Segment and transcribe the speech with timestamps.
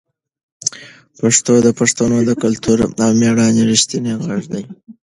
[1.19, 4.61] پښتو د پښتنو د کلتور او مېړانې رښتینې غږ ده.